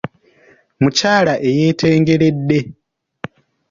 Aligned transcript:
Mukyala 0.81 1.33
eyeetengeredde. 1.47 2.59